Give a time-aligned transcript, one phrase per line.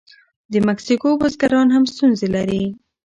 [0.51, 2.63] د مکسیکو بزګران هم ستونزې لري.